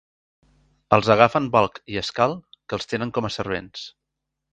Els 0.95 1.09
agafen 1.15 1.49
Bulk 1.55 1.77
i 1.97 2.03
Skull, 2.07 2.33
que 2.71 2.79
els 2.79 2.89
tenen 2.95 3.13
com 3.19 3.29
a 3.29 3.31
servents. 3.37 3.85